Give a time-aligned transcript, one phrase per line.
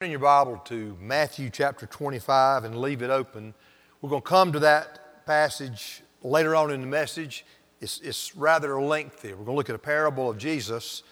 [0.00, 3.52] Turn your Bible to Matthew chapter 25 and leave it open.
[4.00, 7.44] We're going to come to that passage later on in the message.
[7.82, 9.32] It's, it's rather lengthy.
[9.32, 11.02] We're going to look at a parable of Jesus,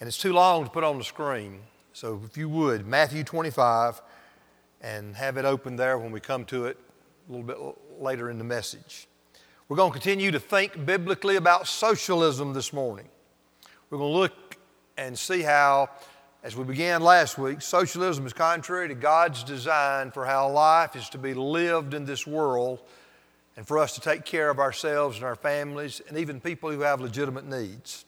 [0.00, 1.60] and it's too long to put on the screen.
[1.92, 4.00] So if you would, Matthew 25,
[4.80, 6.78] and have it open there when we come to it
[7.28, 7.58] a little bit
[8.02, 9.06] later in the message.
[9.68, 13.08] We're going to continue to think biblically about socialism this morning.
[13.90, 14.56] We're going to look
[14.96, 15.90] and see how
[16.44, 21.08] as we began last week, socialism is contrary to God's design for how life is
[21.08, 22.80] to be lived in this world
[23.56, 26.80] and for us to take care of ourselves and our families and even people who
[26.80, 28.04] have legitimate needs.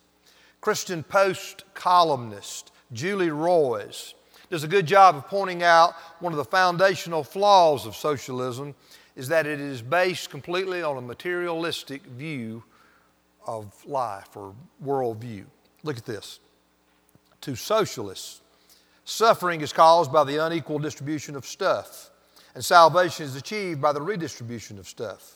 [0.61, 4.13] Christian Post columnist Julie Roys
[4.51, 8.75] does a good job of pointing out one of the foundational flaws of socialism
[9.15, 12.63] is that it is based completely on a materialistic view
[13.47, 14.53] of life or
[14.85, 15.45] worldview.
[15.81, 16.39] Look at this
[17.41, 18.41] to socialists.
[19.05, 22.09] Suffering is caused by the unequal distribution of stuff,
[22.55, 25.35] and salvation is achieved by the redistribution of stuff.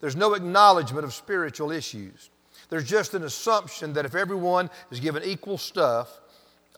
[0.00, 2.30] There's no acknowledgement of spiritual issues.
[2.68, 6.20] There's just an assumption that if everyone is given equal stuff,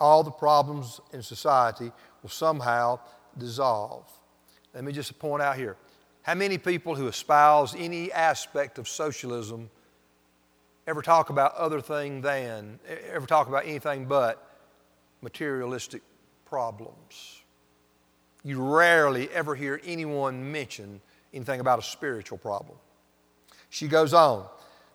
[0.00, 1.90] all the problems in society
[2.22, 3.00] will somehow
[3.36, 4.08] dissolve.
[4.74, 5.76] Let me just point out here
[6.22, 9.70] how many people who espouse any aspect of socialism
[10.86, 12.78] ever talk about other thing than,
[13.12, 14.49] ever talk about anything but
[15.22, 16.02] materialistic
[16.46, 17.42] problems.
[18.42, 21.00] You rarely ever hear anyone mention
[21.32, 22.78] anything about a spiritual problem.
[23.68, 24.46] She goes on.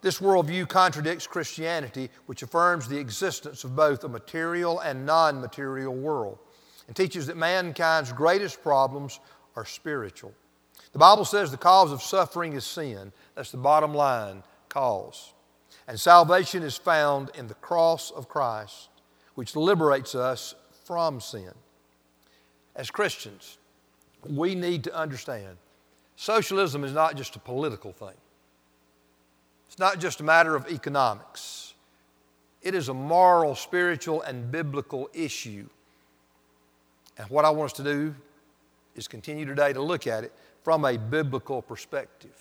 [0.02, 5.96] This worldview contradicts Christianity, which affirms the existence of both a material and non material
[5.96, 6.38] world,
[6.88, 9.20] and teaches that mankind's greatest problems
[9.56, 10.34] are spiritual.
[10.92, 13.12] The Bible says the cause of suffering is sin.
[13.36, 15.34] That's the bottom line cause.
[15.88, 18.90] And salvation is found in the cross of Christ
[19.36, 20.56] which liberates us
[20.86, 21.52] from sin.
[22.76, 23.58] As Christians,
[24.28, 25.58] we need to understand
[26.16, 28.18] socialism is not just a political thing,
[29.68, 31.74] it's not just a matter of economics.
[32.62, 35.68] It is a moral, spiritual, and biblical issue.
[37.16, 38.16] And what I want us to do
[38.96, 42.36] is continue today to look at it from a biblical perspective.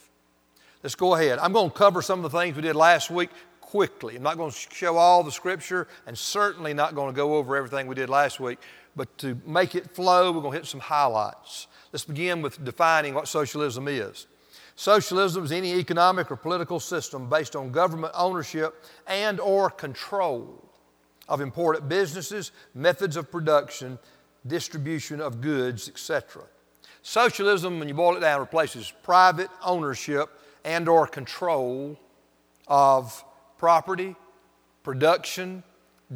[0.82, 1.38] Let's go ahead.
[1.40, 3.28] I'm going to cover some of the things we did last week
[3.74, 4.14] quickly.
[4.14, 7.56] I'm not going to show all the scripture and certainly not going to go over
[7.56, 8.60] everything we did last week,
[8.94, 11.66] but to make it flow, we're going to hit some highlights.
[11.92, 14.28] Let's begin with defining what socialism is.
[14.76, 20.64] Socialism is any economic or political system based on government ownership and or control
[21.28, 23.98] of important businesses, methods of production,
[24.46, 26.44] distribution of goods, etc.
[27.02, 30.28] Socialism, when you boil it down, replaces private ownership
[30.64, 31.98] and or control
[32.68, 33.24] of
[33.58, 34.14] property,
[34.82, 35.62] production,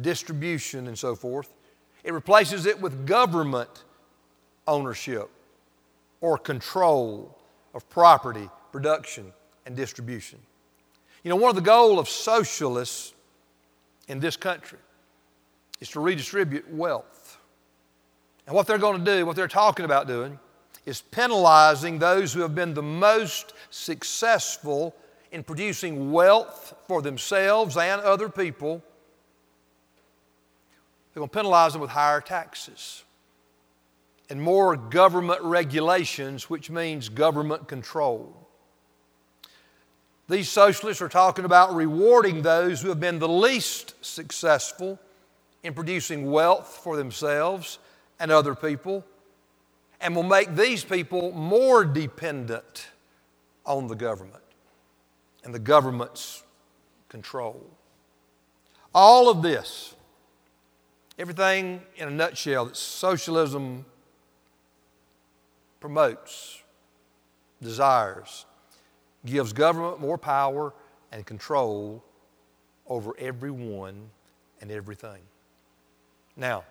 [0.01, 1.53] distribution, and so forth.
[2.03, 3.83] It replaces it with government
[4.67, 5.29] ownership
[6.21, 7.37] or control
[7.73, 9.31] of property, production,
[9.65, 10.39] and distribution.
[11.23, 13.13] You know, one of the goals of socialists
[14.07, 14.79] in this country
[15.79, 17.39] is to redistribute wealth.
[18.47, 20.39] And what they're going to do, what they're talking about doing,
[20.85, 24.95] is penalizing those who have been the most successful
[25.31, 28.81] in producing wealth for themselves and other people,
[31.13, 33.03] they're going to penalize them with higher taxes
[34.29, 38.47] and more government regulations, which means government control.
[40.27, 44.99] These socialists are talking about rewarding those who have been the least successful
[45.63, 47.79] in producing wealth for themselves
[48.19, 49.03] and other people,
[49.99, 52.87] and will make these people more dependent
[53.65, 54.43] on the government
[55.49, 56.43] and the government's
[57.07, 57.59] control.
[58.93, 59.95] All of this,
[61.17, 63.83] everything in a nutshell that socialism
[65.79, 66.61] promotes,
[67.63, 68.45] desires,
[69.25, 70.71] gives government more power
[71.11, 72.03] and control
[72.87, 74.11] over everyone
[74.61, 75.21] and everything.
[76.37, 76.63] Now,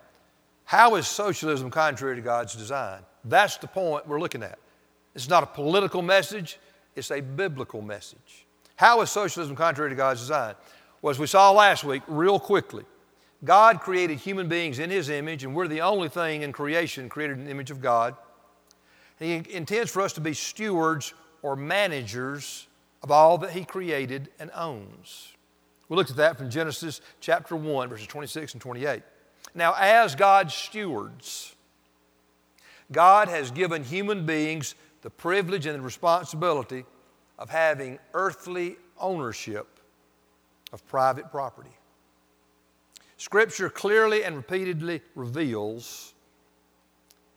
[0.63, 3.01] how is socialism contrary to God's design?
[3.25, 4.57] That's the point we're looking at.
[5.15, 6.59] It's not a political message,
[6.95, 8.45] it's a biblical message.
[8.79, 10.55] How is socialism contrary to God's design?
[11.01, 12.85] Well, as we saw last week, real quickly,
[13.43, 17.39] God created human beings in His image, and we're the only thing in creation created
[17.39, 18.15] in the image of God.
[19.19, 22.67] And He intends for us to be stewards or managers
[23.03, 25.33] of all that He created and owns.
[25.89, 29.03] We looked at that from Genesis chapter 1, verses 26 and 28.
[29.53, 31.53] Now, as God's stewards,
[32.93, 36.85] God has given human beings the privilege and the responsibility
[37.39, 39.79] of having earthly ownership
[40.71, 41.71] of private property.
[43.17, 46.13] Scripture clearly and repeatedly reveals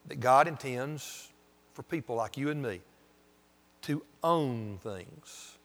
[0.07, 1.29] that God intends
[1.73, 2.81] for people like you and me
[3.83, 5.57] to own things,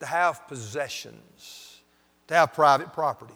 [0.00, 1.80] to have possessions,
[2.28, 3.34] to have private property.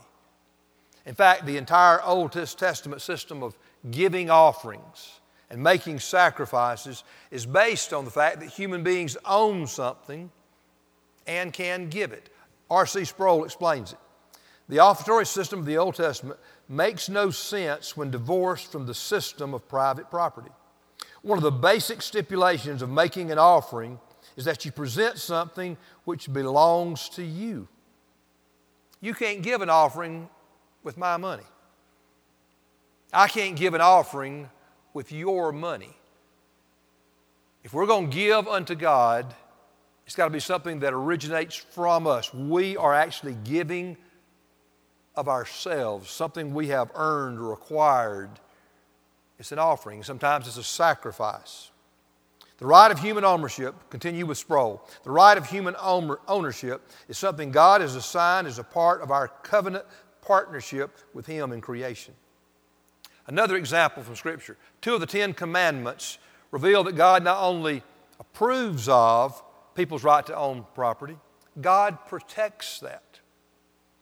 [1.04, 3.56] In fact, the entire Old Testament system of
[3.90, 5.20] giving offerings
[5.52, 10.30] and making sacrifices is based on the fact that human beings own something
[11.26, 12.30] and can give it.
[12.70, 13.04] R.C.
[13.04, 13.98] Sproul explains it.
[14.70, 16.40] The offertory system of the Old Testament
[16.70, 20.50] makes no sense when divorced from the system of private property.
[21.20, 24.00] One of the basic stipulations of making an offering
[24.36, 27.68] is that you present something which belongs to you.
[29.02, 30.30] You can't give an offering
[30.82, 31.44] with my money.
[33.12, 34.48] I can't give an offering
[34.94, 35.96] with your money.
[37.64, 39.34] If we're going to give unto God,
[40.06, 42.34] it's got to be something that originates from us.
[42.34, 43.96] We are actually giving
[45.14, 48.30] of ourselves, something we have earned or acquired.
[49.38, 50.02] It's an offering.
[50.02, 51.70] Sometimes it's a sacrifice.
[52.58, 57.50] The right of human ownership, continue with Sproul, the right of human ownership is something
[57.50, 59.84] God has assigned as a part of our covenant
[60.20, 62.14] partnership with Him in creation.
[63.26, 66.18] Another example from Scripture two of the Ten Commandments
[66.50, 67.82] reveal that God not only
[68.18, 69.42] approves of
[69.74, 71.16] people's right to own property,
[71.60, 73.20] God protects that.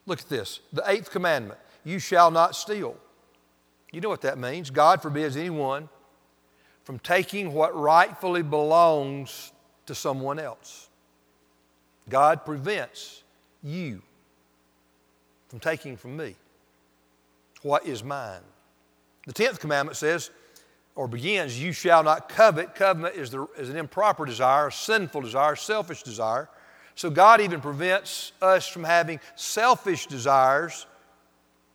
[0.07, 2.97] Look at this the eighth commandment you shall not steal.
[3.93, 4.71] You know what that means.
[4.71, 5.89] God forbids anyone
[6.85, 9.53] from taking what rightfully belongs
[9.87, 10.89] to someone else.
[12.09, 13.23] God prevents
[13.63, 14.03] you
[15.49, 16.37] from taking from me
[17.63, 18.41] what is mine.
[19.31, 20.29] The tenth commandment says,
[20.97, 22.75] or begins, You shall not covet.
[22.75, 26.49] Covenant is, the, is an improper desire, a sinful desire, selfish desire.
[26.97, 30.85] So God even prevents us from having selfish desires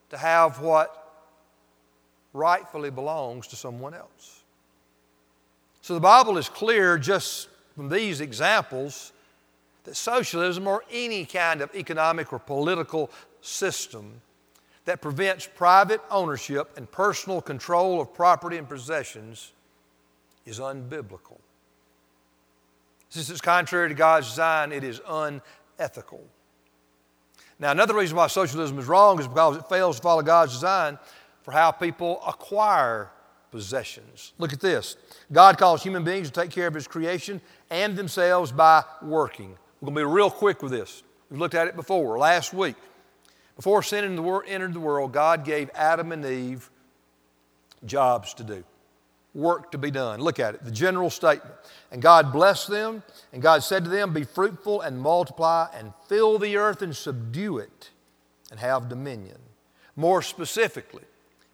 [0.10, 1.14] to have what
[2.34, 4.44] rightfully belongs to someone else.
[5.82, 9.14] So the Bible is clear just from these examples
[9.86, 13.10] that socialism or any kind of economic or political
[13.40, 14.20] system
[14.86, 19.52] that prevents private ownership and personal control of property and possessions
[20.46, 21.40] is unbiblical.
[23.10, 26.24] Since it's contrary to God's design, it is unethical.
[27.60, 31.00] Now, another reason why socialism is wrong is because it fails to follow God's design
[31.42, 33.10] for how people acquire
[33.52, 34.34] possessions.
[34.38, 34.98] Look at this
[35.32, 37.40] God calls human beings to take care of His creation
[37.70, 39.56] and themselves by working.
[39.80, 41.04] We're going to be real quick with this.
[41.30, 42.76] We've looked at it before, last week.
[43.56, 46.70] Before sin entered the world, God gave Adam and Eve
[47.86, 48.64] jobs to do
[49.36, 50.22] work to be done.
[50.22, 51.54] Look at it, the general statement.
[51.92, 53.04] And God blessed them,
[53.34, 57.58] and God said to them, Be fruitful and multiply, and fill the earth and subdue
[57.58, 57.92] it,
[58.50, 59.38] and have dominion.
[59.96, 61.04] More specifically,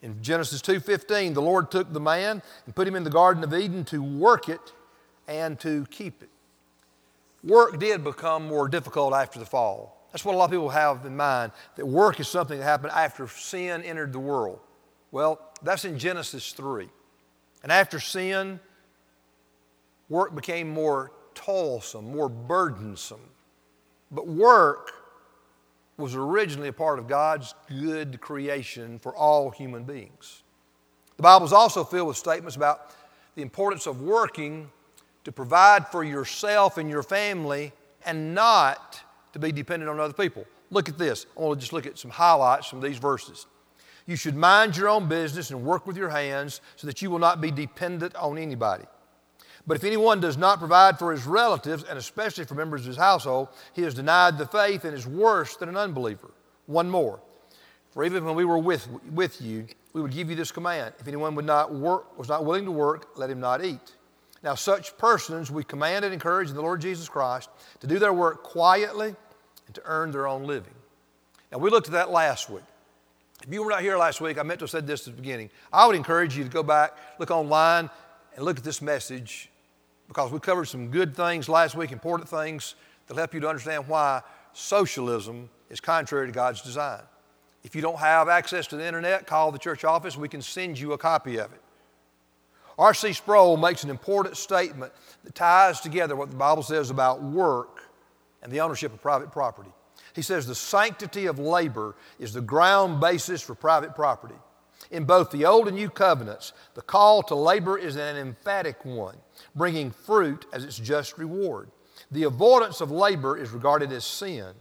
[0.01, 3.53] in Genesis 2:15, the Lord took the man and put him in the Garden of
[3.53, 4.71] Eden to work it
[5.27, 6.29] and to keep it.
[7.43, 9.97] Work did become more difficult after the fall.
[10.11, 12.91] That's what a lot of people have in mind, that work is something that happened
[12.93, 14.59] after sin entered the world.
[15.11, 16.89] Well, that's in Genesis 3.
[17.63, 18.59] And after sin,
[20.09, 23.21] work became more toilsome, more burdensome.
[24.11, 24.91] But work
[25.97, 30.43] was originally a part of God's good creation for all human beings.
[31.17, 32.95] The Bible is also filled with statements about
[33.35, 34.69] the importance of working
[35.23, 37.71] to provide for yourself and your family
[38.05, 38.99] and not
[39.33, 40.45] to be dependent on other people.
[40.69, 41.25] Look at this.
[41.37, 43.45] I want to just look at some highlights from these verses.
[44.05, 47.19] You should mind your own business and work with your hands so that you will
[47.19, 48.85] not be dependent on anybody.
[49.67, 52.97] But if anyone does not provide for his relatives, and especially for members of his
[52.97, 56.31] household, he has denied the faith and is worse than an unbeliever.
[56.65, 57.21] One more.
[57.91, 60.93] For even when we were with, with you, we would give you this command.
[60.99, 63.95] If anyone would not work, was not willing to work, let him not eat.
[64.43, 68.13] Now, such persons we command and encourage in the Lord Jesus Christ to do their
[68.13, 69.15] work quietly
[69.67, 70.73] and to earn their own living.
[71.51, 72.63] Now, we looked at that last week.
[73.43, 75.21] If you were not here last week, I meant to have said this at the
[75.21, 75.49] beginning.
[75.71, 77.89] I would encourage you to go back, look online,
[78.35, 79.49] and look at this message
[80.07, 82.75] because we covered some good things last week, important things
[83.07, 84.21] that'll help you to understand why
[84.53, 87.01] socialism is contrary to God's design.
[87.63, 90.17] If you don't have access to the internet, call the church office.
[90.17, 91.61] We can send you a copy of it.
[92.77, 93.13] R.C.
[93.13, 94.91] Sproul makes an important statement
[95.23, 97.83] that ties together what the Bible says about work
[98.41, 99.71] and the ownership of private property.
[100.13, 104.35] He says the sanctity of labor is the ground basis for private property.
[104.89, 109.15] In both the Old and New covenants, the call to labor is an emphatic one,
[109.55, 111.69] bringing fruit as its just reward.
[112.09, 114.53] The avoidance of labor is regarded as sin.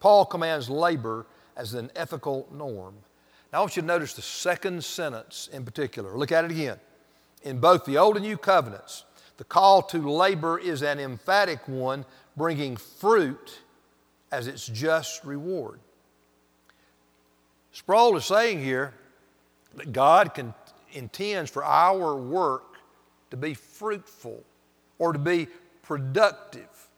[0.00, 2.94] Paul commands labor as an ethical norm.
[3.52, 6.16] Now, I want you to notice the second sentence in particular.
[6.16, 6.78] Look at it again.
[7.42, 9.04] In both the Old and New covenants,
[9.36, 12.04] the call to labor is an emphatic one,
[12.36, 13.60] bringing fruit
[14.32, 15.78] as its just reward.
[17.72, 18.94] Sproul is saying here
[19.74, 20.54] that God can,
[20.92, 22.76] intends for our work
[23.30, 24.42] to be fruitful
[24.98, 25.48] or to be
[25.82, 26.88] productive.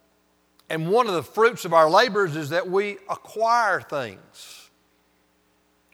[0.70, 4.70] And one of the fruits of our labors is that we acquire things,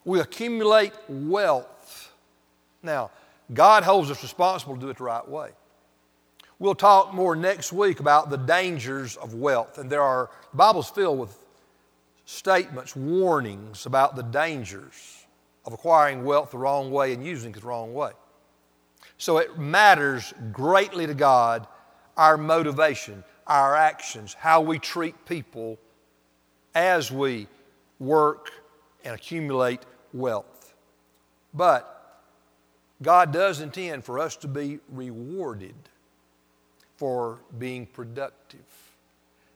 [0.04, 2.12] we accumulate wealth.
[2.82, 3.10] Now,
[3.52, 5.50] God holds us responsible to do it the right way.
[6.58, 10.88] We'll talk more next week about the dangers of wealth, and there are, the Bible's
[10.88, 11.36] filled with
[12.24, 15.26] statements, warnings about the dangers
[15.66, 18.12] of acquiring wealth the wrong way and using it the wrong way.
[19.18, 21.66] So it matters greatly to God
[22.16, 25.78] our motivation, our actions, how we treat people
[26.74, 27.48] as we
[27.98, 28.50] work
[29.04, 29.80] and accumulate
[30.12, 30.74] wealth.
[31.52, 31.93] But
[33.02, 35.74] God does intend for us to be rewarded
[36.96, 38.64] for being productive.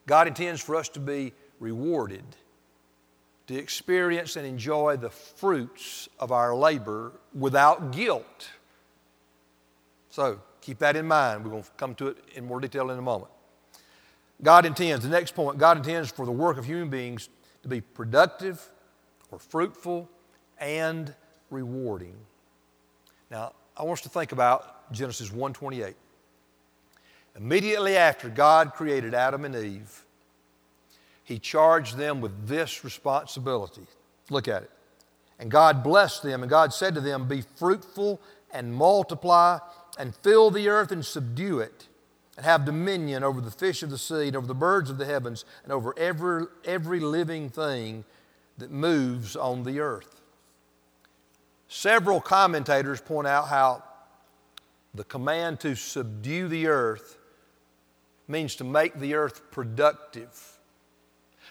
[0.07, 2.25] God intends for us to be rewarded,
[3.47, 8.49] to experience and enjoy the fruits of our labor without guilt.
[10.11, 11.45] So keep that in mind.
[11.45, 13.31] We're going to come to it in more detail in a moment.
[14.43, 17.29] God intends, the next point, God intends for the work of human beings
[17.63, 18.71] to be productive
[19.31, 20.09] or fruitful
[20.59, 21.15] and
[21.51, 22.15] rewarding.
[23.31, 25.97] Now, I want us to think about Genesis 1:28.
[27.37, 30.05] Immediately after God created Adam and Eve,
[31.23, 33.87] he charged them with this responsibility.
[34.31, 34.71] Look at it.
[35.39, 38.21] And God blessed them, and God said to them, Be fruitful
[38.51, 39.59] and multiply,
[39.99, 41.87] and fill the earth and subdue it,
[42.37, 45.05] and have dominion over the fish of the sea, and over the birds of the
[45.05, 48.05] heavens, and over every, every living thing
[48.57, 50.18] that moves on the earth.
[51.69, 53.83] Several commentators point out how
[54.95, 57.19] the command to subdue the earth
[58.27, 60.59] means to make the earth productive,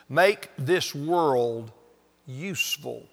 [0.10, 1.72] make this world
[2.26, 3.06] useful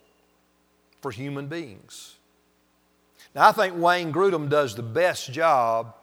[1.02, 2.16] for human beings.
[3.34, 5.94] Now, I think Wayne Grudem does the best job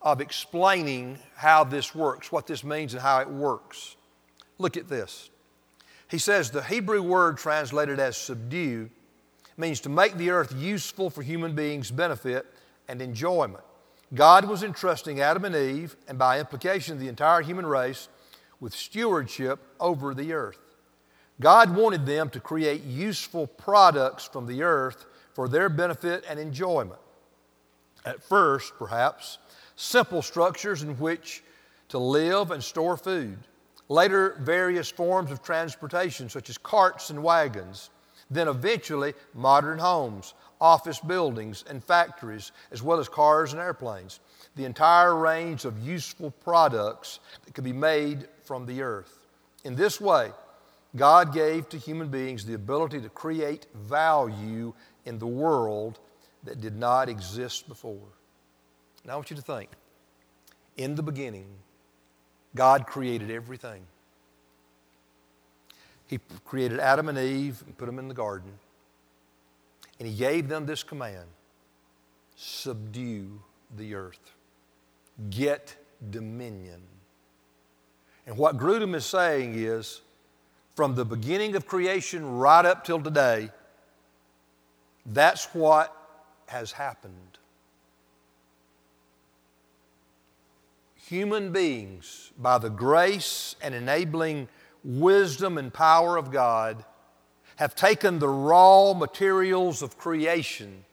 [0.00, 3.96] of explaining how this works, what this means, and how it works.
[4.58, 5.30] Look at this.
[6.08, 8.90] He says the Hebrew word translated as subdue
[9.58, 12.46] means to make the earth useful for human beings' benefit
[12.88, 13.64] and enjoyment.
[14.14, 18.08] God was entrusting Adam and Eve, and by implication the entire human race,
[18.60, 20.58] with stewardship over the earth.
[21.40, 26.98] God wanted them to create useful products from the earth for their benefit and enjoyment.
[28.04, 29.38] At first, perhaps,
[29.76, 31.42] simple structures in which
[31.90, 33.38] to live and store food.
[33.88, 37.90] Later, various forms of transportation, such as carts and wagons.
[38.30, 44.20] Then, eventually, modern homes, office buildings, and factories, as well as cars and airplanes.
[44.56, 49.18] The entire range of useful products that could be made from the earth.
[49.64, 50.30] In this way,
[50.96, 54.72] God gave to human beings the ability to create value
[55.04, 55.98] in the world
[56.44, 58.08] that did not exist before.
[59.04, 59.70] Now, I want you to think
[60.76, 61.46] in the beginning,
[62.54, 63.82] God created everything.
[66.08, 68.50] He created Adam and Eve and put them in the garden.
[69.98, 71.26] And he gave them this command
[72.34, 73.40] subdue
[73.76, 74.32] the earth,
[75.30, 75.76] get
[76.10, 76.80] dominion.
[78.26, 80.02] And what Grudem is saying is
[80.76, 83.50] from the beginning of creation right up till today,
[85.04, 85.94] that's what
[86.46, 87.38] has happened.
[90.94, 94.46] Human beings, by the grace and enabling
[94.84, 96.84] wisdom and power of God,
[97.56, 100.84] have taken the raw materials of creation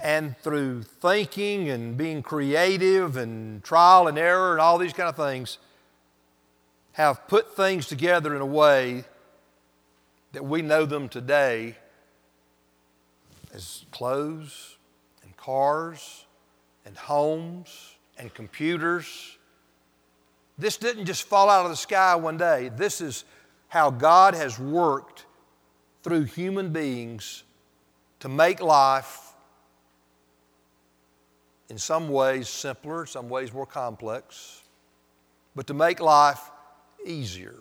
[0.00, 5.16] and through thinking and being creative and trial and error and all these kind of
[5.16, 5.58] things,
[6.92, 9.04] have put things together in a way
[10.32, 11.76] that we know them today
[13.54, 14.76] as clothes
[15.22, 16.26] and cars
[16.84, 19.35] and homes and computers.
[20.58, 22.70] This didn't just fall out of the sky one day.
[22.74, 23.24] This is
[23.68, 25.26] how God has worked
[26.02, 27.44] through human beings
[28.20, 29.34] to make life
[31.68, 34.62] in some ways simpler, some ways more complex,
[35.54, 36.50] but to make life
[37.04, 37.56] easier,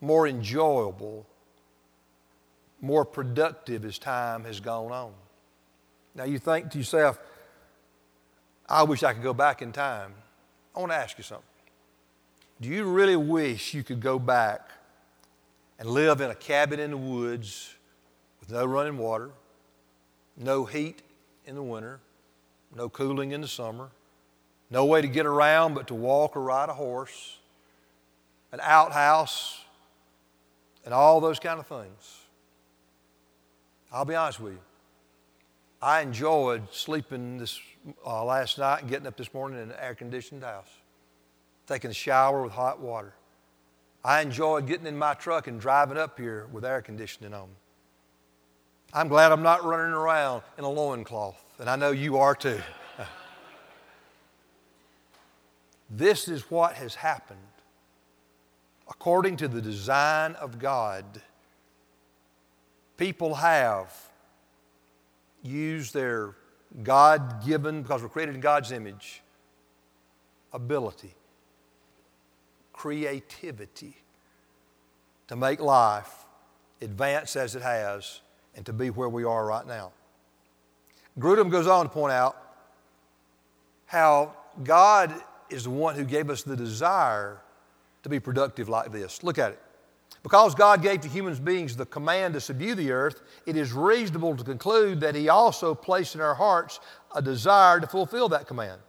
[0.00, 1.26] more enjoyable,
[2.80, 5.12] more productive as time has gone on.
[6.14, 7.18] Now you think to yourself,
[8.68, 10.14] I wish I could go back in time.
[10.74, 11.44] I want to ask you something.
[12.60, 14.70] Do you really wish you could go back
[15.78, 17.74] and live in a cabin in the woods
[18.40, 19.30] with no running water,
[20.36, 21.02] no heat
[21.44, 22.00] in the winter,
[22.74, 23.90] no cooling in the summer,
[24.70, 27.38] no way to get around but to walk or ride a horse,
[28.52, 29.60] an outhouse,
[30.84, 32.20] and all those kind of things.
[33.92, 34.60] I'll be honest with you.
[35.82, 37.60] I enjoyed sleeping this
[38.04, 40.70] uh, last night and getting up this morning in an air conditioned house,
[41.66, 43.14] taking a shower with hot water.
[44.04, 47.48] I enjoyed getting in my truck and driving up here with air conditioning on.
[48.92, 52.60] I'm glad I'm not running around in a loincloth, and I know you are too.
[55.90, 57.40] this is what has happened
[58.88, 61.04] according to the design of God.
[62.96, 63.92] People have
[65.42, 66.34] used their
[66.82, 69.22] God given, because we're created in God's image,
[70.52, 71.14] ability,
[72.76, 73.96] creativity
[75.28, 76.26] to make life
[76.80, 78.20] advance as it has
[78.54, 79.92] and to be where we are right now.
[81.18, 82.36] Grudem goes on to point out
[83.86, 85.14] how God
[85.48, 87.40] is the one who gave us the desire
[88.02, 89.22] to be productive like this.
[89.22, 89.62] Look at it.
[90.22, 94.36] Because God gave to human beings the command to subdue the earth, it is reasonable
[94.36, 96.80] to conclude that He also placed in our hearts
[97.14, 98.80] a desire to fulfill that command.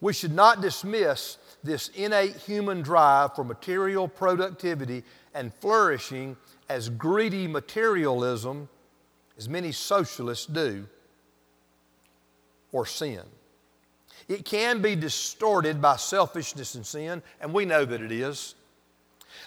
[0.00, 5.02] We should not dismiss this innate human drive for material productivity
[5.34, 6.36] and flourishing
[6.68, 8.68] as greedy materialism
[9.36, 10.86] as many socialists do,
[12.72, 13.20] or sin.
[14.28, 18.54] It can be distorted by selfishness and sin, and we know that it is.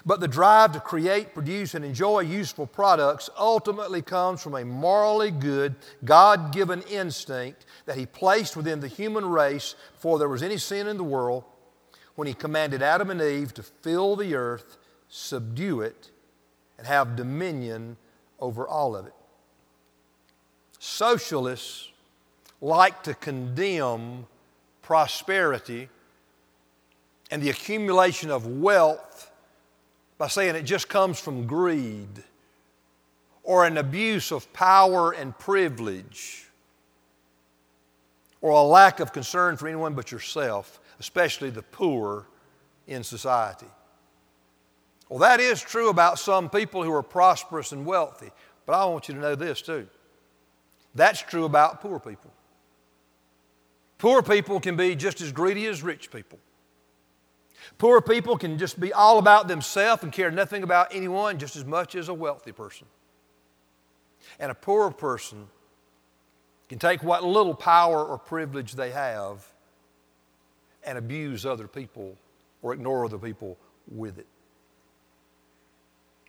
[0.05, 5.31] But the drive to create, produce, and enjoy useful products ultimately comes from a morally
[5.31, 10.57] good, God given instinct that He placed within the human race before there was any
[10.57, 11.43] sin in the world
[12.15, 14.77] when He commanded Adam and Eve to fill the earth,
[15.09, 16.11] subdue it,
[16.77, 17.97] and have dominion
[18.39, 19.13] over all of it.
[20.79, 21.89] Socialists
[22.61, 24.25] like to condemn
[24.81, 25.89] prosperity
[27.31, 29.31] and the accumulation of wealth
[30.17, 32.23] by saying it just comes from greed
[33.43, 36.47] or an abuse of power and privilege
[38.41, 42.27] or a lack of concern for anyone but yourself, especially the poor
[42.87, 43.67] in society.
[45.07, 48.29] Well, that is true about some people who are prosperous and wealthy,
[48.65, 49.87] but I want you to know this too.
[50.93, 52.31] That's true about poor people.
[53.97, 56.39] Poor people can be just as greedy as rich people.
[57.77, 61.65] Poor people can just be all about themselves and care nothing about anyone just as
[61.65, 62.87] much as a wealthy person.
[64.39, 65.47] And a poor person
[66.69, 69.45] can take what little power or privilege they have
[70.83, 72.15] and abuse other people
[72.61, 73.57] or ignore other people
[73.91, 74.27] with it.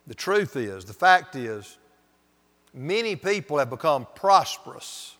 [0.07, 1.77] The truth is, the fact is,
[2.73, 5.15] many people have become prosperous,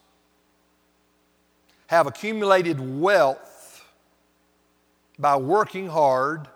[1.87, 3.85] have accumulated wealth
[5.19, 6.47] by working hard,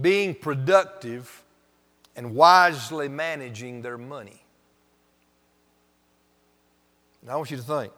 [0.00, 1.44] being productive,
[2.16, 4.42] and wisely managing their money.
[7.22, 7.92] Now, I want you to think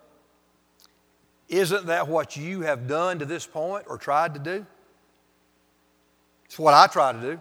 [1.49, 4.67] isn't that what you have done to this point or tried to do?
[6.45, 7.41] It's what I try to do.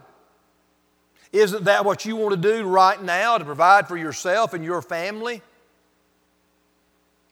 [1.32, 4.80] Isn't that what you want to do right now to provide for yourself and your
[4.80, 5.42] family?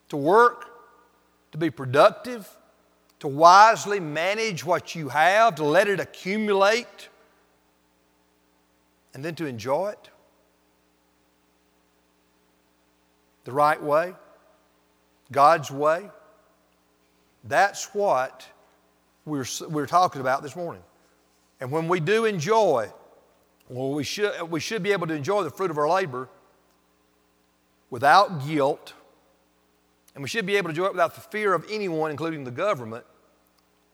[0.09, 0.65] To work,
[1.51, 2.47] to be productive,
[3.19, 7.09] to wisely manage what you have, to let it accumulate,
[9.13, 10.09] and then to enjoy it
[13.47, 14.13] the right way,
[15.31, 16.09] God's way.
[17.43, 18.47] That's what
[19.25, 20.83] we're, we're talking about this morning.
[21.59, 22.91] And when we do enjoy,
[23.69, 26.29] well, we should, we should be able to enjoy the fruit of our labor
[27.89, 28.93] without guilt,
[30.13, 32.51] and we should be able to enjoy it without the fear of anyone, including the
[32.51, 33.05] government,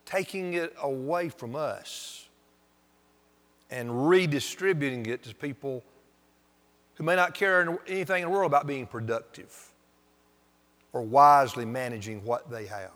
[0.06, 2.27] taking it away from us
[3.69, 5.84] and redistributing it to people
[6.95, 9.71] who may not care anything in the world about being productive
[10.91, 12.91] or wisely managing what they have.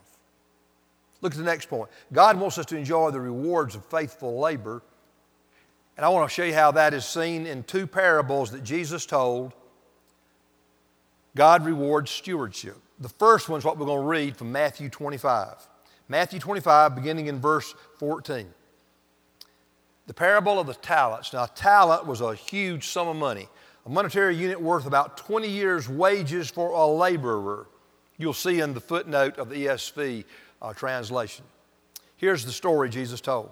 [1.21, 1.89] Look at the next point.
[2.13, 4.84] God wants us to enjoy the rewards of faithful labor
[5.97, 9.06] and I want to show you how that is seen in two parables that Jesus
[9.06, 9.53] told.
[11.36, 12.77] God rewards stewardship.
[12.99, 15.56] The first one is what we're going to read from Matthew 25.
[16.08, 18.47] Matthew 25, beginning in verse 14.
[20.06, 21.34] The parable of the talents.
[21.34, 23.49] Now, talent was a huge sum of money,
[23.86, 27.67] a monetary unit worth about 20 years' wages for a laborer.
[28.17, 30.25] You'll see in the footnote of the ESV
[30.61, 31.45] uh, translation.
[32.15, 33.49] Here's the story Jesus told.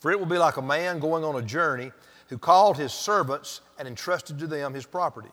[0.00, 1.90] For it will be like a man going on a journey
[2.28, 5.30] who called his servants and entrusted to them his property.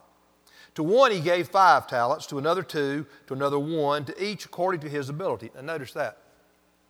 [0.75, 4.81] To one he gave five talents, to another two, to another one, to each according
[4.81, 5.51] to his ability.
[5.55, 6.17] Now notice that.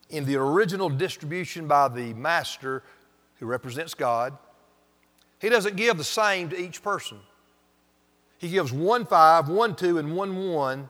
[0.10, 2.84] In the original distribution by the master
[3.40, 4.38] who represents God,
[5.40, 7.20] he doesn't give the same to each person.
[8.38, 10.90] He gives one five, one two, and one one,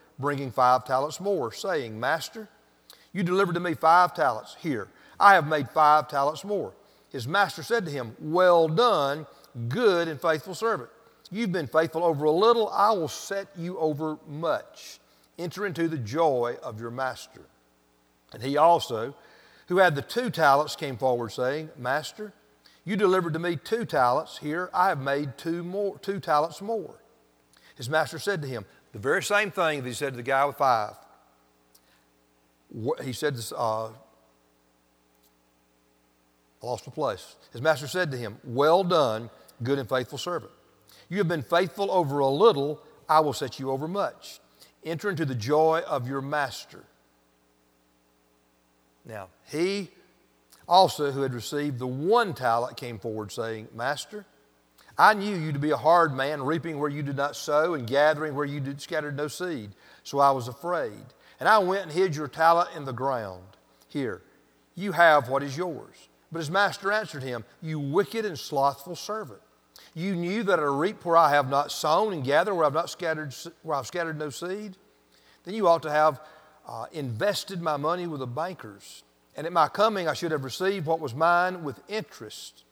[0.21, 2.47] bringing five talents more, saying, Master,
[3.11, 4.55] you delivered to me five talents.
[4.59, 4.87] Here,
[5.19, 6.73] I have made five talents more.
[7.11, 9.27] His master said to him, Well done,
[9.67, 10.89] good and faithful servant.
[11.29, 14.99] You've been faithful over a little, I will set you over much.
[15.39, 17.41] Enter into the joy of your master.
[18.33, 19.15] And he also,
[19.67, 22.33] who had the two talents, came forward, saying, Master,
[22.83, 24.37] you delivered to me two talents.
[24.37, 26.95] Here, I have made two, more, two talents more.
[27.75, 30.45] His master said to him, the very same thing that he said to the guy
[30.45, 30.95] with five
[33.03, 33.91] he said, uh, I
[36.61, 37.35] lost my place.
[37.51, 39.29] His master said to him, Well done,
[39.63, 40.51] good and faithful servant.
[41.09, 44.39] You have been faithful over a little, I will set you over much.
[44.85, 46.83] Enter into the joy of your master.
[49.05, 49.89] Now, he
[50.67, 54.25] also, who had received the one talent, came forward, saying, Master,
[55.01, 57.87] I knew you to be a hard man, reaping where you did not sow and
[57.87, 59.71] gathering where you did scattered no seed.
[60.03, 61.03] So I was afraid.
[61.39, 63.41] And I went and hid your talent in the ground.
[63.87, 64.21] Here,
[64.75, 65.95] you have what is yours.
[66.31, 69.41] But his master answered him, You wicked and slothful servant.
[69.95, 72.91] You knew that I reap where I have not sown and gather where I've not
[72.91, 73.33] scattered,
[73.63, 74.77] where I've scattered no seed.
[75.45, 76.21] Then you ought to have
[76.67, 79.01] uh, invested my money with the bankers.
[79.35, 82.65] And at my coming, I should have received what was mine with interest.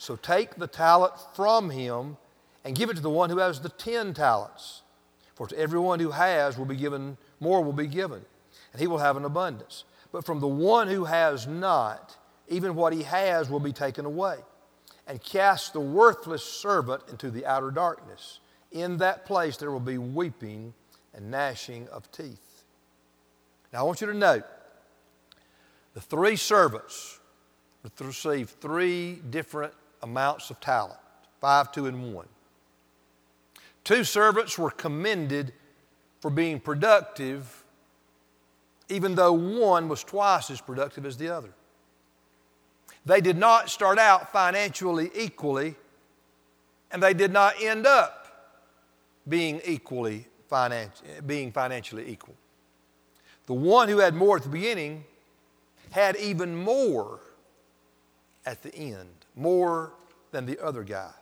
[0.00, 2.16] So take the talent from him
[2.64, 4.80] and give it to the one who has the ten talents.
[5.34, 8.24] For to everyone who has will be given more will be given,
[8.72, 9.84] and he will have an abundance.
[10.10, 12.16] But from the one who has not,
[12.48, 14.38] even what he has will be taken away.
[15.06, 18.40] And cast the worthless servant into the outer darkness.
[18.72, 20.72] In that place there will be weeping
[21.12, 22.64] and gnashing of teeth.
[23.70, 24.44] Now I want you to note
[25.92, 27.20] the three servants
[28.00, 30.98] received three different amounts of talent
[31.40, 32.28] five, two, and one.
[33.82, 35.52] Two servants were commended
[36.20, 37.64] for being productive,
[38.88, 41.50] even though one was twice as productive as the other.
[43.06, 45.76] They did not start out financially equally,
[46.90, 48.20] and they did not end up
[49.26, 50.90] being equally finan-
[51.26, 52.34] being financially equal.
[53.46, 55.04] The one who had more at the beginning
[55.90, 57.20] had even more
[58.44, 59.92] at the end, more
[60.30, 61.12] than the other guy.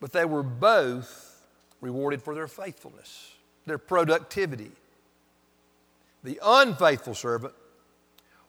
[0.00, 1.46] But they were both
[1.80, 3.34] rewarded for their faithfulness
[3.66, 4.72] their productivity.
[6.24, 7.54] The unfaithful servant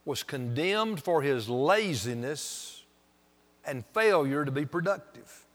[0.03, 2.83] was condemned for his laziness
[3.65, 5.45] and failure to be productive.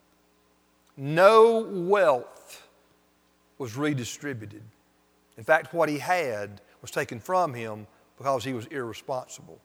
[0.97, 2.67] No wealth
[3.59, 4.63] was redistributed.
[5.37, 9.59] In fact, what he had was taken from him because he was irresponsible.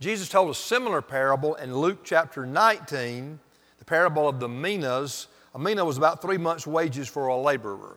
[0.00, 3.40] Jesus told a similar parable in Luke chapter 19,
[3.78, 5.26] the parable of the minas.
[5.54, 7.96] A mina was about three months' wages for a laborer.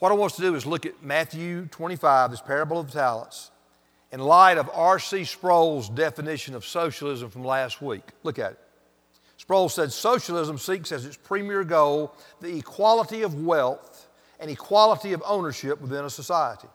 [0.00, 2.92] What I want us to do is look at Matthew 25, this parable of the
[2.92, 3.52] talents,
[4.10, 5.24] in light of R.C.
[5.24, 8.02] Sproul's definition of socialism from last week.
[8.24, 8.58] Look at it.
[9.36, 14.08] Sproul said socialism seeks as its premier goal the equality of wealth
[14.40, 16.68] and equality of ownership within a society.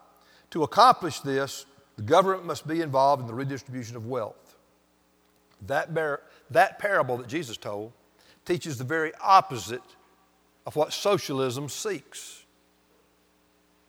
[0.51, 1.65] To accomplish this,
[1.99, 4.55] the government must be involved in the redistribution of wealth.
[5.67, 7.91] That, bar- that parable that Jesus told
[8.45, 9.81] teaches the very opposite
[10.65, 12.45] of what socialism seeks.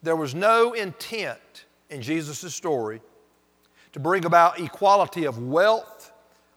[0.03, 3.01] There was no intent in Jesus' story
[3.93, 6.13] to bring about equality of wealth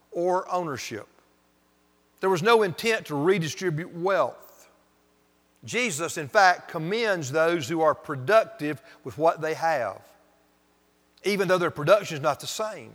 [0.09, 1.07] or ownership.
[2.19, 4.71] There was no intent to redistribute wealth.
[5.63, 10.01] Jesus, in fact, commends those who are productive with what they have,
[11.23, 12.91] even though their production is not the same.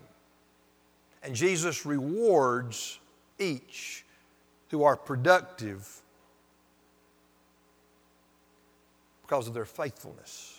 [1.23, 2.99] And Jesus rewards
[3.39, 4.05] each
[4.71, 6.03] who are productive
[9.23, 10.59] because of their faithfulness.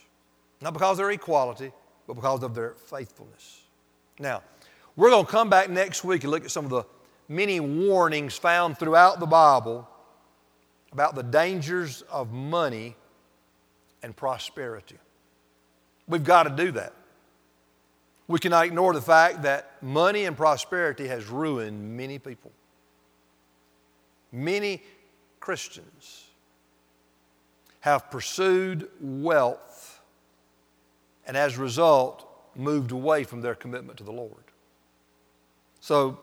[0.62, 1.72] Not because of their equality,
[2.08, 3.62] but because of their faithfulness.
[4.20, 4.44] Now,
[4.96, 6.84] we're going to come back next week and look at some of the
[7.28, 9.88] many warnings found throughout the Bible
[10.92, 12.96] about the dangers of money
[14.04, 14.98] and prosperity.
[16.08, 16.94] We've got to do that.
[18.30, 22.52] We cannot ignore the fact that money and prosperity has ruined many people.
[24.32, 24.84] Many
[25.40, 26.26] Christians
[27.80, 30.00] have pursued wealth
[31.26, 34.44] and as a result moved away from their commitment to the Lord.
[35.80, 36.20] So,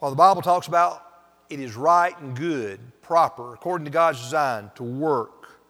[0.00, 1.02] while the Bible talks about
[1.48, 5.60] it is right and good, proper, according to God's design, to work,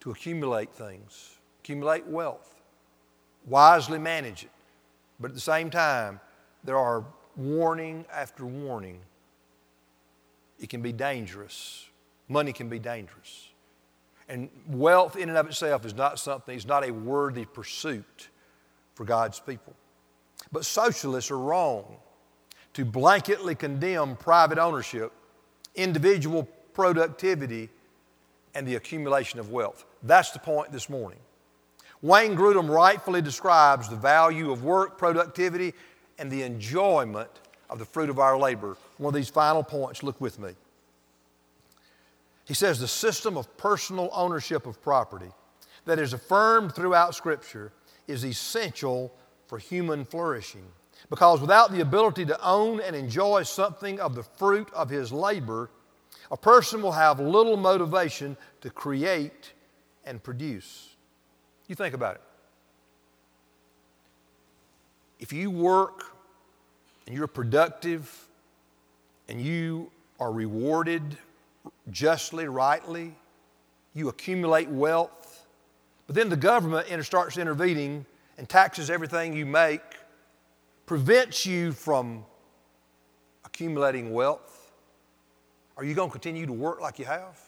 [0.00, 2.60] to accumulate things, accumulate wealth,
[3.46, 4.50] wisely manage it.
[5.20, 6.20] But at the same time,
[6.64, 7.04] there are
[7.36, 9.00] warning after warning.
[10.58, 11.88] It can be dangerous.
[12.28, 13.48] Money can be dangerous.
[14.28, 18.28] And wealth in and of itself is not something, it's not a worthy pursuit
[18.94, 19.74] for God's people.
[20.50, 21.96] But socialists are wrong
[22.74, 25.12] to blanketly condemn private ownership,
[25.74, 27.70] individual productivity,
[28.54, 29.84] and the accumulation of wealth.
[30.02, 31.18] That's the point this morning.
[32.02, 35.74] Wayne Grudem rightfully describes the value of work, productivity,
[36.18, 37.30] and the enjoyment
[37.68, 38.76] of the fruit of our labor.
[38.98, 40.50] One of these final points, look with me.
[42.44, 45.30] He says the system of personal ownership of property
[45.84, 47.72] that is affirmed throughout Scripture
[48.06, 49.12] is essential
[49.46, 50.64] for human flourishing.
[51.10, 55.70] Because without the ability to own and enjoy something of the fruit of his labor,
[56.30, 59.52] a person will have little motivation to create
[60.04, 60.95] and produce.
[61.68, 62.20] You think about it.
[65.18, 66.04] If you work
[67.06, 68.28] and you're productive
[69.28, 71.16] and you are rewarded
[71.90, 73.14] justly, rightly,
[73.94, 75.46] you accumulate wealth,
[76.06, 78.06] but then the government starts intervening
[78.38, 79.80] and taxes everything you make
[80.84, 82.24] prevents you from
[83.44, 84.72] accumulating wealth,
[85.76, 87.40] are you going to continue to work like you have?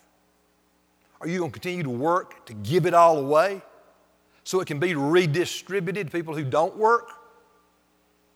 [1.21, 3.63] Are you going to continue to work to give it all away
[4.49, 7.11] so it can be redistributed to people who don't work?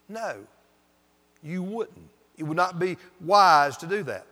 [0.07, 0.35] No,
[1.41, 2.07] you wouldn't.
[2.37, 4.27] It would not be wise to do that.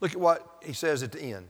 [0.00, 1.48] Look at what he says at the end.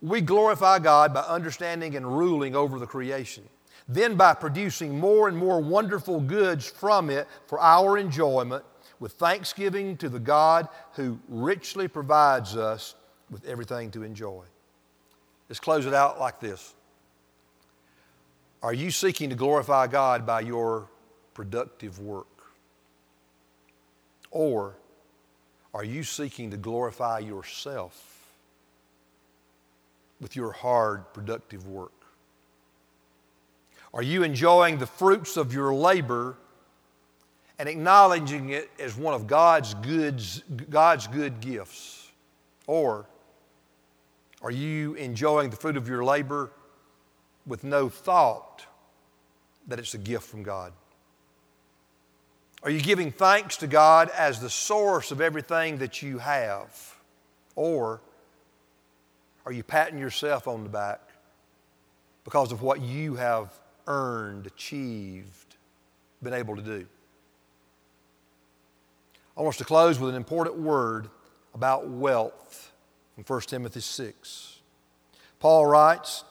[0.00, 3.44] We glorify God by understanding and ruling over the creation
[3.88, 8.64] then by producing more and more wonderful goods from it for our enjoyment,
[9.00, 12.96] with thanksgiving to the God who richly provides us
[13.30, 14.42] with everything to enjoy.
[15.48, 16.74] Let's close it out like this
[18.62, 20.88] Are you seeking to glorify God by your
[21.34, 22.26] productive work?
[24.30, 24.74] Or
[25.72, 28.26] are you seeking to glorify yourself
[30.20, 31.92] with your hard, productive work?
[33.94, 36.36] Are you enjoying the fruits of your labor
[37.58, 42.10] and acknowledging it as one of God's, goods, God's good gifts?
[42.66, 43.06] Or
[44.42, 46.50] are you enjoying the fruit of your labor
[47.48, 48.64] with no thought
[49.66, 50.72] that it's a gift from God?
[52.62, 56.96] Are you giving thanks to God as the source of everything that you have?
[57.56, 58.00] Or
[59.44, 61.00] are you patting yourself on the back
[62.24, 63.50] because of what you have
[63.88, 65.56] earned, achieved,
[66.22, 66.86] been able to do.
[69.36, 71.08] I want us to close with an important word
[71.54, 72.72] about wealth
[73.14, 74.60] from 1 Timothy 6.
[75.40, 76.24] Paul writes,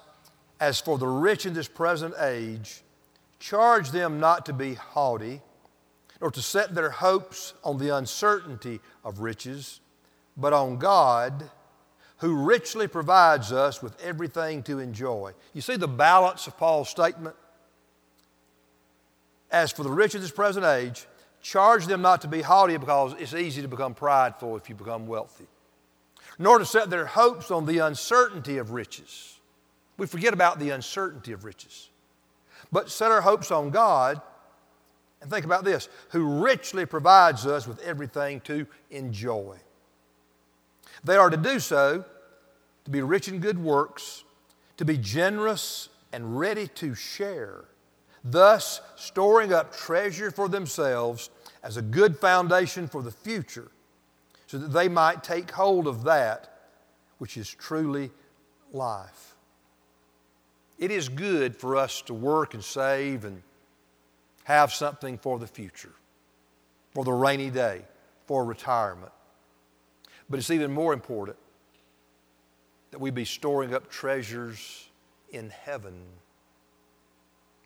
[0.59, 2.81] As for the rich in this present age,
[3.39, 5.41] charge them not to be haughty,
[6.19, 9.79] nor to set their hopes on the uncertainty of riches,
[10.35, 11.49] but on God
[12.17, 15.33] who richly provides us with everything to enjoy.
[15.53, 17.35] You see the balance of Paul's statement?
[19.51, 21.05] As for the rich of this present age,
[21.41, 25.05] charge them not to be haughty because it's easy to become prideful if you become
[25.07, 25.45] wealthy,
[26.39, 29.36] nor to set their hopes on the uncertainty of riches.
[29.97, 31.89] We forget about the uncertainty of riches,
[32.71, 34.21] but set our hopes on God.
[35.19, 39.57] And think about this who richly provides us with everything to enjoy.
[41.03, 42.05] They are to do so,
[42.85, 44.23] to be rich in good works,
[44.77, 47.65] to be generous and ready to share
[48.31, 51.29] thus storing up treasure for themselves
[51.63, 53.71] as a good foundation for the future,
[54.45, 56.53] so that they might take hold of that
[57.17, 58.11] which is truly
[58.71, 59.35] life.
[60.77, 63.41] It is good for us to work and save and
[64.43, 65.93] have something for the future,
[66.93, 67.83] for the rainy day,
[68.25, 69.11] for retirement.
[70.29, 71.37] But it's even more important
[72.91, 74.87] that we be storing up treasures
[75.31, 75.93] in heaven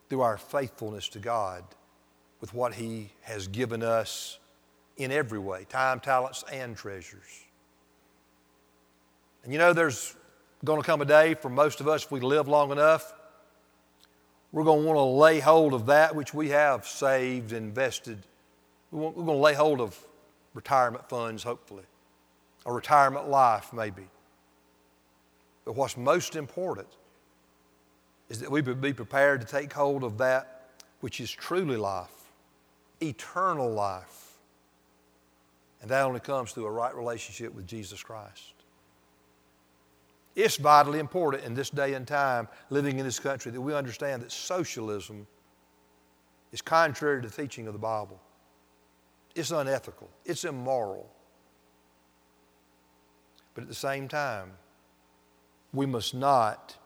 [0.08, 1.64] through our faithfulness to God
[2.40, 4.38] with what He has given us
[4.96, 7.44] in every way time, talents, and treasures.
[9.44, 10.16] And you know, there's
[10.64, 13.12] going to come a day for most of us, if we live long enough,
[14.52, 18.18] we're going to want to lay hold of that which we have saved, invested.
[18.90, 19.98] We're going to lay hold of
[20.54, 21.84] retirement funds, hopefully,
[22.66, 24.06] a retirement life, maybe.
[25.64, 26.88] But what's most important
[28.28, 30.70] is that we be prepared to take hold of that
[31.00, 32.32] which is truly life,
[33.00, 34.38] eternal life.
[35.80, 38.61] And that only comes through a right relationship with Jesus Christ.
[40.34, 44.22] It's vitally important in this day and time, living in this country, that we understand
[44.22, 45.26] that socialism
[46.52, 48.20] is contrary to the teaching of the Bible.
[49.34, 51.10] It's unethical, it's immoral.
[53.54, 54.52] But at the same time,
[55.74, 56.76] we must not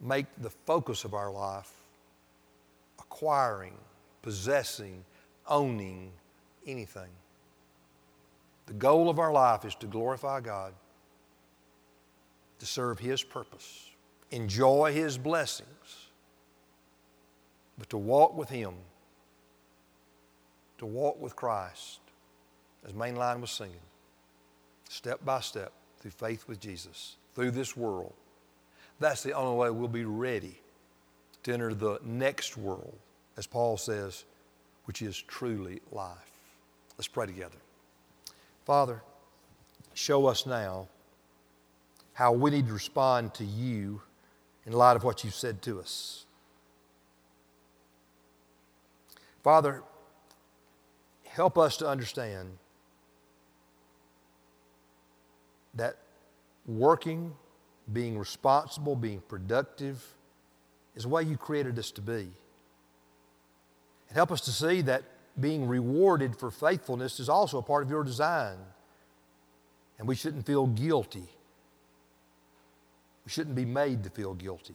[0.00, 1.72] make the focus of our life
[2.98, 3.74] acquiring,
[4.22, 5.04] possessing,
[5.46, 6.12] owning
[6.66, 7.10] anything.
[8.66, 10.72] The goal of our life is to glorify God
[12.58, 13.90] to serve His purpose,
[14.30, 16.08] enjoy His blessings,
[17.78, 18.74] but to walk with Him,
[20.78, 22.00] to walk with Christ,
[22.86, 23.74] as Mainline was singing,
[24.88, 28.14] step by step through faith with Jesus, through this world.
[29.00, 30.60] That's the only way we'll be ready
[31.44, 32.96] to enter the next world,
[33.36, 34.24] as Paul says,
[34.84, 36.16] which is truly life.
[36.96, 37.58] Let's pray together.
[38.64, 39.02] Father,
[39.94, 40.88] show us now
[42.18, 44.02] how we need to respond to you
[44.66, 46.26] in light of what you've said to us.
[49.44, 49.84] Father,
[51.28, 52.48] help us to understand
[55.74, 55.96] that
[56.66, 57.32] working,
[57.92, 60.04] being responsible, being productive
[60.96, 62.26] is the way you created us to be.
[64.08, 65.04] And help us to see that
[65.38, 68.56] being rewarded for faithfulness is also a part of your design.
[70.00, 71.28] And we shouldn't feel guilty
[73.28, 74.74] we shouldn't be made to feel guilty.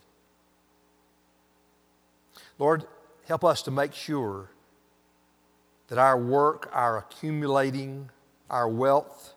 [2.59, 2.85] Lord,
[3.27, 4.51] help us to make sure
[5.87, 8.11] that our work, our accumulating,
[8.51, 9.33] our wealth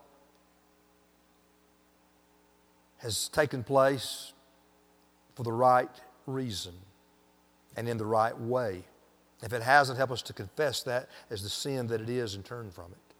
[2.99, 4.33] has taken place
[5.33, 5.89] for the right
[6.27, 6.73] reason
[7.75, 8.83] and in the right way.
[9.41, 12.45] If it hasn't, help us to confess that as the sin that it is and
[12.45, 13.15] turn from it.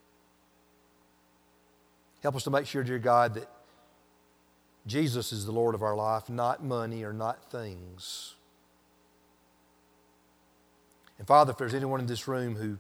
[2.21, 3.49] Help us to make sure, dear God, that
[4.87, 8.35] Jesus is the Lord of our life, not money or not things.
[11.17, 12.77] And Father, if there's anyone in this room who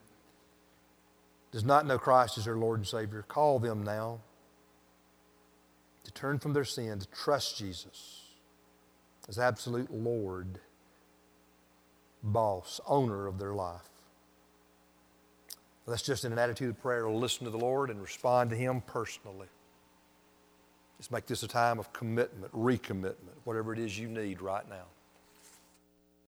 [1.51, 4.19] does not know Christ as their Lord and Savior, call them now
[6.05, 8.21] to turn from their sin, to trust Jesus
[9.27, 10.59] as absolute Lord,
[12.23, 13.89] boss, owner of their life.
[15.85, 18.81] That's just in an attitude of prayer listen to the Lord and respond to Him
[18.85, 19.47] personally.
[20.97, 24.85] Let's make this a time of commitment, recommitment, whatever it is you need right now.